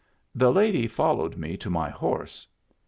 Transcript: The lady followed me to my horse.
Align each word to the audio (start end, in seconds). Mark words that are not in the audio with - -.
The 0.33 0.51
lady 0.51 0.87
followed 0.87 1.37
me 1.37 1.55
to 1.57 1.69
my 1.69 1.91
horse. 1.91 2.47